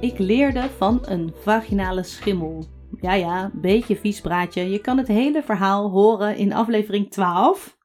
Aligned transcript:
Ik 0.00 0.18
leerde 0.18 0.70
van 0.70 1.00
een 1.02 1.32
vaginale 1.34 2.02
schimmel. 2.02 2.64
Ja, 3.00 3.12
ja, 3.12 3.50
beetje 3.54 3.96
vies 3.96 4.20
praatje. 4.20 4.70
Je 4.70 4.80
kan 4.80 4.98
het 4.98 5.08
hele 5.08 5.42
verhaal 5.42 5.90
horen 5.90 6.36
in 6.36 6.52
aflevering 6.52 7.10
12. 7.10 7.78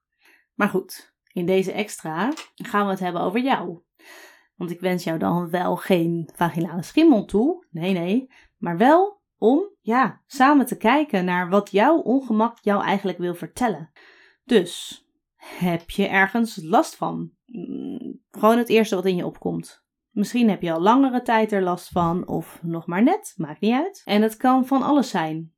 Maar 0.53 0.69
goed, 0.69 1.15
in 1.31 1.45
deze 1.45 1.71
extra 1.71 2.33
gaan 2.55 2.85
we 2.85 2.91
het 2.91 2.99
hebben 2.99 3.21
over 3.21 3.39
jou. 3.39 3.79
Want 4.55 4.71
ik 4.71 4.79
wens 4.79 5.03
jou 5.03 5.19
dan 5.19 5.49
wel 5.49 5.75
geen 5.75 6.29
vaginale 6.35 6.83
schimmel 6.83 7.25
toe. 7.25 7.65
Nee, 7.69 7.93
nee. 7.93 8.27
Maar 8.57 8.77
wel 8.77 9.21
om, 9.37 9.69
ja, 9.81 10.21
samen 10.25 10.65
te 10.65 10.77
kijken 10.77 11.25
naar 11.25 11.49
wat 11.49 11.71
jouw 11.71 11.97
ongemak 11.97 12.57
jou 12.61 12.83
eigenlijk 12.83 13.17
wil 13.17 13.35
vertellen. 13.35 13.91
Dus, 14.43 15.03
heb 15.35 15.89
je 15.89 16.07
ergens 16.07 16.59
last 16.63 16.95
van? 16.95 17.31
Mm, 17.45 18.21
Gewoon 18.31 18.57
het 18.57 18.69
eerste 18.69 18.95
wat 18.95 19.05
in 19.05 19.15
je 19.15 19.25
opkomt. 19.25 19.82
Misschien 20.13 20.49
heb 20.49 20.61
je 20.61 20.71
al 20.71 20.81
langere 20.81 21.21
tijd 21.21 21.51
er 21.51 21.61
last 21.61 21.89
van, 21.89 22.27
of 22.27 22.59
nog 22.63 22.85
maar 22.85 23.03
net, 23.03 23.33
maakt 23.37 23.61
niet 23.61 23.73
uit. 23.73 24.01
En 24.05 24.21
het 24.21 24.37
kan 24.37 24.67
van 24.67 24.81
alles 24.81 25.09
zijn. 25.09 25.53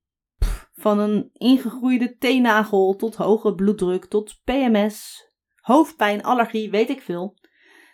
Van 0.73 0.99
een 0.99 1.29
ingegroeide 1.33 2.17
teennagel 2.17 2.95
tot 2.95 3.15
hoge 3.15 3.53
bloeddruk, 3.53 4.05
tot 4.05 4.41
PMS, 4.43 5.27
hoofdpijn, 5.55 6.23
allergie, 6.23 6.69
weet 6.69 6.89
ik 6.89 7.01
veel. 7.01 7.37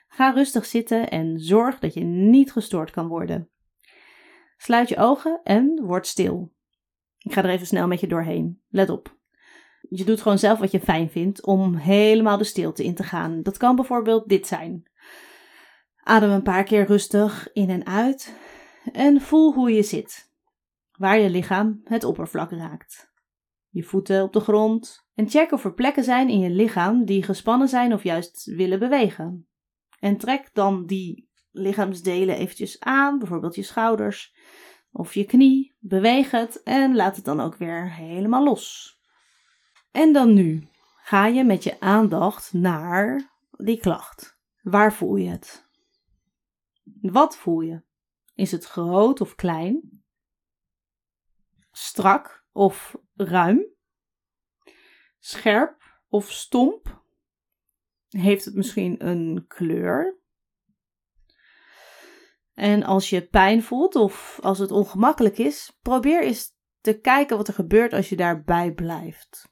Ga 0.08 0.30
rustig 0.30 0.66
zitten 0.66 1.09
en 1.09 1.39
zorg 1.39 1.80
dat 1.80 1.94
je 1.94 2.04
niet 2.04 2.52
gestoord 2.52 2.92
kan 2.92 3.08
worden. 3.08 3.50
Sluit 4.58 4.89
je 4.89 4.98
ogen 4.98 5.39
en 5.44 5.82
word 5.84 6.08
stil. 6.08 6.54
Ik 7.17 7.34
ga 7.34 7.44
er 7.44 7.50
even 7.50 7.67
snel 7.67 7.88
met 7.88 8.00
je 8.00 8.08
doorheen. 8.08 8.62
Let 8.70 8.89
op. 8.89 9.17
Je 9.89 10.04
doet 10.04 10.22
gewoon 10.22 10.39
zelf 10.39 10.59
wat 10.59 10.72
je 10.72 10.80
fijn 10.80 11.09
vindt 11.09 11.45
om 11.45 11.76
helemaal 11.76 12.38
de 12.38 12.44
stilte 12.44 12.84
in 12.84 12.95
te 12.95 13.04
gaan. 13.04 13.42
Dat 13.42 13.58
kan 13.58 13.76
bijvoorbeeld 13.76 14.30
dit 14.30 14.48
zijn. 14.48 14.91
Adem 16.04 16.32
een 16.32 16.44
paar 16.44 16.64
keer 16.64 16.86
rustig 16.86 17.50
in 17.54 17.70
en 17.70 17.86
uit 17.86 18.36
en 18.94 19.22
voel 19.22 19.54
hoe 19.54 19.72
je 19.72 19.84
zit. 19.84 20.30
Waar 20.98 21.20
je 21.20 21.30
lichaam 21.30 21.82
het 21.84 22.04
oppervlak 22.04 22.52
raakt. 22.52 23.12
Je 23.70 23.84
voeten 23.84 24.24
op 24.24 24.34
de 24.34 24.40
grond 24.40 25.06
en 25.14 25.30
check 25.30 25.52
of 25.52 25.66
er 25.66 25.74
plekken 25.74 26.04
zijn 26.04 26.30
in 26.30 26.40
je 26.40 26.50
lichaam 26.50 27.06
die 27.06 27.24
gespannen 27.24 27.68
zijn 27.68 27.94
of 27.94 28.04
juist 28.04 28.46
willen 28.46 28.80
bewegen. 28.80 29.48
En 30.00 30.18
trek 30.18 30.50
dan 30.54 30.86
die 30.86 31.30
lichaamsdelen 31.52 32.36
eventjes 32.36 32.80
aan, 32.80 33.20
bijvoorbeeld 33.20 33.56
je 33.56 33.64
schouders 33.64 34.36
of 34.92 35.14
je 35.14 35.26
knie. 35.26 35.76
Beweeg 35.80 36.32
het 36.32 36.64
en 36.64 36.96
laat 36.96 37.16
het 37.16 37.26
dan 37.26 37.40
ook 37.40 37.56
weer 37.56 37.94
helemaal 37.94 38.44
los. 38.44 38.96
En 39.92 40.14
dan 40.14 40.34
nu 40.34 40.68
ga 41.04 41.26
je 41.26 41.44
met 41.44 41.64
je 41.64 41.80
aandacht 41.80 42.54
naar 42.54 43.32
die 43.52 43.80
klacht. 43.80 44.40
Waar 44.62 44.94
voel 44.94 45.16
je 45.16 45.30
het? 45.30 45.70
Wat 47.02 47.38
voel 47.38 47.62
je? 47.62 47.84
Is 48.34 48.52
het 48.52 48.66
groot 48.66 49.22
of 49.22 49.36
klein? 49.36 50.04
Strak 51.72 52.46
of 52.52 52.96
ruim? 53.16 53.66
Scherp 55.20 56.00
of 56.08 56.32
stomp? 56.32 57.04
Heeft 58.10 58.45
het 58.45 58.55
misschien 58.55 59.08
een 59.08 59.45
kleur? 59.48 60.20
En 62.54 62.84
als 62.84 63.10
je 63.10 63.28
pijn 63.28 63.64
voelt 63.64 63.95
of 63.95 64.39
als 64.42 64.60
het 64.60 64.72
ongemakkelijk 64.72 65.38
is, 65.38 65.78
probeer 65.82 66.23
eens 66.23 66.55
te 66.82 67.00
kijken 67.00 67.38
wat 67.38 67.48
er 67.48 67.54
gebeurt 67.54 67.94
als 67.94 68.10
je 68.10 68.16
daarbij 68.16 68.73
blijft. 68.73 69.51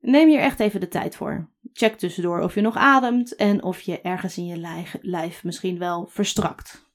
Neem 0.00 0.28
hier 0.28 0.40
echt 0.40 0.60
even 0.60 0.80
de 0.80 0.88
tijd 0.88 1.16
voor. 1.16 1.50
Check 1.72 1.98
tussendoor 1.98 2.40
of 2.40 2.54
je 2.54 2.60
nog 2.60 2.76
ademt 2.76 3.34
en 3.34 3.62
of 3.62 3.80
je 3.80 4.00
ergens 4.00 4.36
in 4.36 4.46
je 4.46 4.88
lijf, 5.02 5.44
misschien 5.44 5.78
wel 5.78 6.06
verstrakt. 6.06 6.86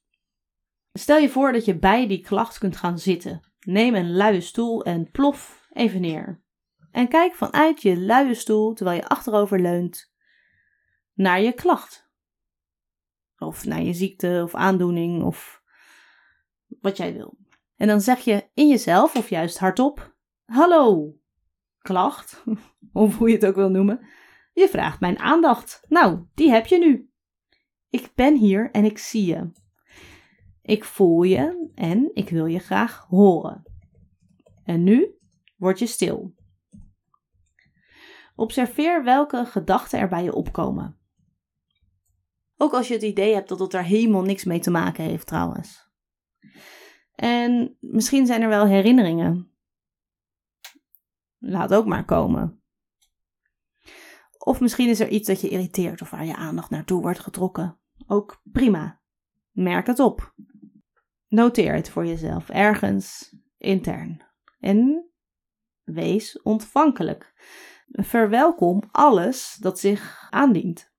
Stel 0.94 1.18
je 1.18 1.30
voor 1.30 1.52
dat 1.52 1.66
je 1.66 1.78
bij 1.78 2.08
die 2.08 2.22
klacht 2.22 2.58
kunt 2.58 2.78
gaan 2.78 3.00
zitten. 3.00 3.42
Neem 3.60 3.96
een 3.96 4.16
luie 4.16 4.42
stoel 4.42 4.84
en 4.84 5.12
plof 5.12 5.68
even 5.74 6.02
neer. 6.02 6.42
En 6.92 7.08
kijk 7.08 7.36
vanuit 7.36 7.82
je 7.82 7.98
luie 7.98 8.34
stoel, 8.34 8.74
terwijl 8.74 8.98
je 8.98 9.08
achterover 9.08 9.60
leunt, 9.60 10.14
naar 11.14 11.42
je 11.42 11.54
klacht. 11.54 12.12
Of 13.38 13.66
naar 13.66 13.82
je 13.82 13.94
ziekte 13.94 14.42
of 14.44 14.56
aandoening 14.56 15.24
of 15.24 15.64
wat 16.82 16.98
jij 16.98 17.14
wil. 17.14 17.38
En 17.76 17.88
dan 17.88 18.02
zeg 18.02 18.20
je 18.20 18.50
in 18.54 18.68
jezelf 18.68 19.16
of 19.16 19.30
juist 19.30 19.58
hardop: 19.58 20.16
Hallo, 20.46 21.16
klacht, 21.84 22.44
of 22.94 23.18
hoe 23.18 23.28
je 23.30 23.36
het 23.36 23.46
ook 23.46 23.56
wil 23.56 23.70
noemen. 23.70 24.00
Je 24.54 24.68
vraagt 24.68 25.00
mijn 25.00 25.20
aandacht. 25.20 25.86
Nou, 25.90 26.26
die 26.34 26.50
heb 26.50 26.66
je 26.66 26.78
nu. 26.78 27.12
Ik 27.90 28.12
ben 28.16 28.38
hier 28.38 28.72
en 28.72 28.86
ik 28.86 28.98
zie 28.98 29.26
je. 29.26 29.52
Ik 30.62 30.84
voel 30.84 31.24
je 31.24 31.70
en 31.76 32.10
ik 32.14 32.30
wil 32.30 32.46
je 32.46 32.60
graag 32.60 33.06
horen. 33.10 33.64
En 34.64 34.84
nu 34.84 35.18
word 35.58 35.80
je 35.80 35.86
stil. 35.86 36.36
Observeer 38.36 39.04
welke 39.04 39.46
gedachten 39.46 40.00
er 40.00 40.08
bij 40.08 40.24
je 40.24 40.34
opkomen. 40.34 40.98
Ook 42.58 42.74
als 42.74 42.88
je 42.88 42.94
het 42.94 43.04
idee 43.04 43.34
hebt 43.34 43.50
dat 43.50 43.60
het 43.60 43.74
er 43.74 43.84
helemaal 43.84 44.22
niks 44.22 44.44
mee 44.44 44.60
te 44.60 44.72
maken 44.72 45.04
heeft, 45.04 45.28
trouwens. 45.28 45.92
En 47.16 47.78
misschien 47.80 48.26
zijn 48.26 48.42
er 48.42 48.50
wel 48.50 48.66
herinneringen. 48.66 49.53
Laat 51.46 51.74
ook 51.74 51.86
maar 51.86 52.06
komen. 52.06 52.62
Of 54.38 54.60
misschien 54.60 54.90
is 54.90 55.00
er 55.00 55.08
iets 55.08 55.28
dat 55.28 55.42
je 55.42 55.50
irriteert 55.50 56.02
of 56.02 56.10
waar 56.10 56.26
je 56.26 56.36
aandacht 56.36 56.70
naartoe 56.70 57.02
wordt 57.02 57.20
getrokken. 57.20 57.80
Ook 58.08 58.42
prima. 58.44 59.02
Merk 59.52 59.88
het 59.88 60.00
op. 60.00 60.34
Noteer 61.28 61.74
het 61.74 61.90
voor 61.90 62.06
jezelf 62.06 62.50
ergens 62.50 63.36
intern. 63.58 64.22
En 64.60 65.10
wees 65.84 66.42
ontvankelijk. 66.42 67.34
Verwelkom 67.88 68.84
alles 68.92 69.58
dat 69.60 69.80
zich 69.80 70.28
aandient. 70.30 70.94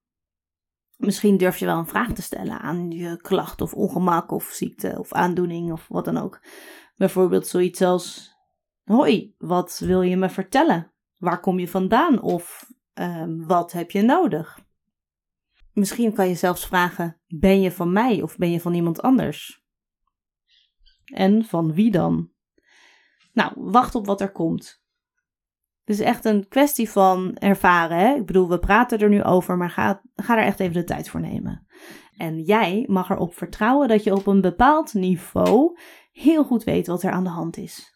Misschien 0.97 1.37
durf 1.37 1.57
je 1.57 1.67
wel 1.67 1.79
een 1.79 1.87
vraag 1.87 2.13
te 2.13 2.23
stellen 2.23 2.61
aan 2.61 2.91
je 2.91 3.17
klacht 3.17 3.61
of 3.61 3.75
ongemak 3.75 4.31
of 4.31 4.45
ziekte 4.45 4.99
of 4.99 5.13
aandoening 5.13 5.73
of 5.73 5.89
wat 5.89 6.05
dan 6.05 6.17
ook. 6.17 6.41
Bijvoorbeeld 6.97 7.47
zoiets 7.47 7.83
als: 7.83 8.34
Hoi, 8.85 9.35
wat 9.39 9.79
wil 9.79 10.03
je 10.03 10.17
me 10.17 10.29
vertellen? 10.29 10.93
Waar 11.17 11.41
kom 11.41 11.59
je 11.59 11.69
vandaan? 11.69 12.23
Of 12.23 12.73
uh, 12.95 13.25
wat 13.27 13.73
heb 13.73 13.91
je 13.91 14.03
nodig? 14.03 14.59
Misschien 15.73 16.13
kan 16.13 16.29
je 16.29 16.35
zelfs 16.35 16.67
vragen: 16.67 17.21
Ben 17.27 17.61
je 17.61 17.73
van 17.73 17.93
mij 17.93 18.23
of 18.23 18.37
ben 18.37 18.51
je 18.51 18.61
van 18.61 18.75
iemand 18.75 19.03
anders? 19.03 19.65
En 21.05 21.45
van 21.45 21.73
wie 21.73 21.91
dan? 21.91 22.31
Nou, 23.33 23.53
wacht 23.55 23.95
op 23.95 24.07
wat 24.07 24.21
er 24.21 24.33
komt. 24.33 24.83
Het 25.85 25.99
is 25.99 26.01
echt 26.01 26.25
een 26.25 26.49
kwestie 26.49 26.91
van 26.91 27.37
ervaren. 27.37 27.99
Hè? 27.99 28.15
Ik 28.15 28.27
bedoel, 28.27 28.49
we 28.49 28.59
praten 28.59 28.99
er 28.99 29.09
nu 29.09 29.23
over, 29.23 29.57
maar 29.57 29.71
ga, 29.71 30.03
ga 30.15 30.37
er 30.39 30.45
echt 30.45 30.61
even 30.61 30.75
de 30.75 30.85
tijd 30.85 31.09
voor 31.09 31.21
nemen. 31.21 31.67
En 32.17 32.43
jij 32.43 32.85
mag 32.89 33.11
erop 33.11 33.35
vertrouwen 33.35 33.89
dat 33.89 34.05
je 34.05 34.15
op 34.15 34.27
een 34.27 34.41
bepaald 34.41 34.95
niveau 34.95 35.79
heel 36.13 36.45
goed 36.45 36.65
weet 36.65 36.87
wat 36.87 37.03
er 37.03 37.11
aan 37.11 37.25
de 37.25 37.31
hand 37.31 37.57
is. 37.57 37.94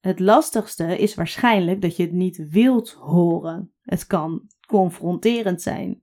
Het 0.00 0.20
lastigste 0.20 0.98
is 0.98 1.14
waarschijnlijk 1.14 1.82
dat 1.82 1.96
je 1.96 2.02
het 2.02 2.12
niet 2.12 2.48
wilt 2.50 2.90
horen. 2.90 3.72
Het 3.82 4.06
kan 4.06 4.42
confronterend 4.66 5.62
zijn. 5.62 6.02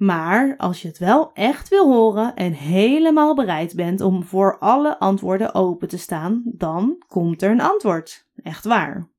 Maar 0.00 0.54
als 0.56 0.82
je 0.82 0.88
het 0.88 0.98
wel 0.98 1.32
echt 1.32 1.68
wil 1.68 1.92
horen 1.92 2.34
en 2.34 2.52
helemaal 2.52 3.34
bereid 3.34 3.74
bent 3.74 4.00
om 4.00 4.24
voor 4.24 4.58
alle 4.58 4.98
antwoorden 4.98 5.54
open 5.54 5.88
te 5.88 5.98
staan, 5.98 6.42
dan 6.44 7.02
komt 7.06 7.42
er 7.42 7.50
een 7.50 7.60
antwoord. 7.60 8.28
Echt 8.42 8.64
waar. 8.64 9.10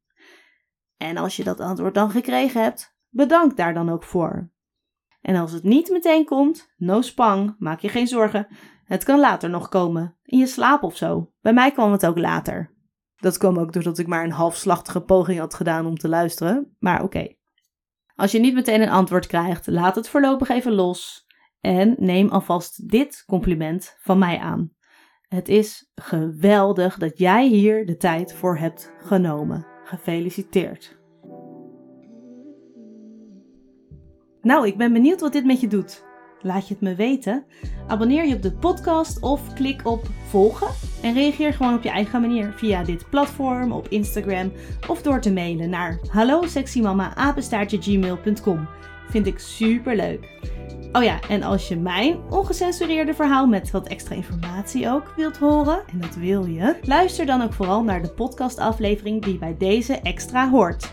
En 0.97 1.17
als 1.17 1.35
je 1.35 1.43
dat 1.43 1.59
antwoord 1.59 1.93
dan 1.93 2.11
gekregen 2.11 2.61
hebt, 2.61 2.95
bedank 3.09 3.57
daar 3.57 3.73
dan 3.73 3.89
ook 3.89 4.03
voor. 4.03 4.49
En 5.21 5.35
als 5.35 5.51
het 5.51 5.63
niet 5.63 5.89
meteen 5.89 6.25
komt, 6.25 6.73
no 6.77 7.01
spang, 7.01 7.55
maak 7.59 7.79
je 7.79 7.89
geen 7.89 8.07
zorgen. 8.07 8.47
Het 8.83 9.03
kan 9.03 9.19
later 9.19 9.49
nog 9.49 9.69
komen, 9.69 10.15
in 10.23 10.37
je 10.37 10.47
slaap 10.47 10.83
of 10.83 10.97
zo. 10.97 11.31
Bij 11.41 11.53
mij 11.53 11.71
kwam 11.71 11.91
het 11.91 12.05
ook 12.05 12.17
later. 12.17 12.73
Dat 13.21 13.37
kwam 13.37 13.57
ook 13.57 13.73
doordat 13.73 13.97
ik 13.97 14.07
maar 14.07 14.23
een 14.23 14.31
halfslachtige 14.31 15.01
poging 15.01 15.39
had 15.39 15.53
gedaan 15.53 15.85
om 15.85 15.97
te 15.97 16.09
luisteren, 16.09 16.75
maar 16.79 17.03
oké. 17.03 17.27
Als 18.15 18.31
je 18.31 18.39
niet 18.39 18.53
meteen 18.53 18.81
een 18.81 18.89
antwoord 18.89 19.27
krijgt, 19.27 19.67
laat 19.67 19.95
het 19.95 20.09
voorlopig 20.09 20.49
even 20.49 20.71
los 20.71 21.25
en 21.59 21.95
neem 21.99 22.29
alvast 22.29 22.89
dit 22.89 23.23
compliment 23.27 23.95
van 23.99 24.17
mij 24.17 24.39
aan. 24.39 24.71
Het 25.27 25.49
is 25.49 25.91
geweldig 25.95 26.97
dat 26.97 27.17
jij 27.17 27.47
hier 27.47 27.85
de 27.85 27.97
tijd 27.97 28.33
voor 28.33 28.57
hebt 28.57 28.93
genomen. 28.99 29.65
Gefeliciteerd. 29.83 30.99
Nou, 34.41 34.67
ik 34.67 34.77
ben 34.77 34.93
benieuwd 34.93 35.21
wat 35.21 35.33
dit 35.33 35.45
met 35.45 35.59
je 35.61 35.67
doet. 35.67 36.05
Laat 36.41 36.67
je 36.67 36.73
het 36.73 36.83
me 36.83 36.95
weten. 36.95 37.45
Abonneer 37.87 38.27
je 38.27 38.35
op 38.35 38.41
de 38.41 38.51
podcast 38.51 39.21
of 39.21 39.53
klik 39.53 39.87
op 39.87 40.07
volgen 40.27 40.67
en 41.01 41.13
reageer 41.13 41.53
gewoon 41.53 41.73
op 41.73 41.83
je 41.83 41.89
eigen 41.89 42.21
manier 42.21 42.53
via 42.55 42.83
dit 42.83 43.09
platform, 43.09 43.71
op 43.71 43.87
Instagram 43.87 44.51
of 44.87 45.01
door 45.01 45.21
te 45.21 45.33
mailen 45.33 45.69
naar 45.69 45.99
hallo. 46.09 46.41
Vind 49.09 49.27
ik 49.27 49.39
super 49.39 49.95
leuk. 49.95 50.29
Oh 50.91 51.03
ja, 51.03 51.19
en 51.29 51.43
als 51.43 51.67
je 51.67 51.77
mijn 51.77 52.19
ongecensureerde 52.29 53.13
verhaal 53.13 53.47
met 53.47 53.71
wat 53.71 53.87
extra 53.87 54.15
informatie 54.15 54.89
ook 54.89 55.13
wilt 55.15 55.37
horen, 55.37 55.83
en 55.91 55.99
dat 55.99 56.15
wil 56.15 56.45
je, 56.45 56.75
luister 56.81 57.25
dan 57.25 57.41
ook 57.41 57.53
vooral 57.53 57.83
naar 57.83 58.01
de 58.01 58.11
podcastaflevering 58.11 59.23
die 59.23 59.37
bij 59.37 59.55
deze 59.57 59.99
extra 59.99 60.49
hoort. 60.49 60.91